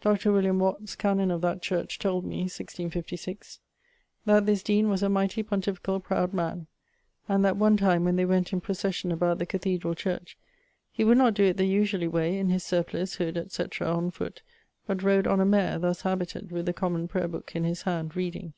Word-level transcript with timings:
Dr. 0.00 0.32
Watts, 0.52 0.96
canon 0.96 1.30
of 1.30 1.42
that 1.42 1.62
church, 1.62 2.00
told 2.00 2.24
me, 2.24 2.38
1656, 2.38 3.60
that 4.24 4.44
this 4.44 4.64
deane 4.64 4.88
was 4.88 5.00
a 5.00 5.08
mighty 5.08 5.44
pontificall 5.44 6.02
proud 6.02 6.34
man, 6.34 6.66
and 7.28 7.44
that 7.44 7.56
one 7.56 7.76
time 7.76 8.02
when 8.04 8.16
they 8.16 8.24
went 8.24 8.52
in 8.52 8.60
procession 8.60 9.12
about 9.12 9.38
the 9.38 9.46
cathedrall 9.46 9.94
church, 9.94 10.36
he 10.90 11.04
would 11.04 11.18
not 11.18 11.34
doe 11.34 11.44
it 11.44 11.56
the 11.56 11.66
usually 11.68 12.08
way 12.08 12.36
in 12.36 12.48
his 12.48 12.64
surplice, 12.64 13.14
hood, 13.14 13.36
etc., 13.36 13.86
on 13.86 14.10
foot, 14.10 14.42
but 14.88 15.04
rode 15.04 15.28
on 15.28 15.38
a 15.40 15.46
mare, 15.46 15.78
thus 15.78 16.00
habited, 16.00 16.50
with 16.50 16.66
the 16.66 16.72
Common 16.72 17.06
Prayer 17.06 17.28
booke 17.28 17.54
in 17.54 17.62
his 17.62 17.82
hand, 17.82 18.16
reading. 18.16 18.54